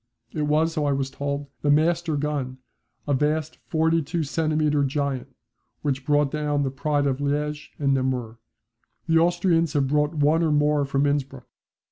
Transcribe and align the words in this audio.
It 0.31 0.47
was 0.47 0.73
so 0.73 0.85
I 0.85 0.93
was 0.93 1.11
told 1.11 1.45
the 1.61 1.69
master 1.69 2.17
gun, 2.17 2.57
the 3.05 3.13
vast 3.13 3.57
42 3.67 4.23
centimetre 4.23 4.83
giant 4.83 5.27
which 5.83 6.07
brought 6.07 6.31
down 6.31 6.63
the 6.63 6.71
pride 6.71 7.05
of 7.05 7.17
Liége 7.19 7.67
and 7.77 7.93
Namur. 7.93 8.39
The 9.07 9.19
Austrians 9.19 9.73
have 9.73 9.87
brought 9.87 10.15
one 10.15 10.41
or 10.41 10.51
more 10.51 10.85
from 10.85 11.05
Innsbruck. 11.05 11.47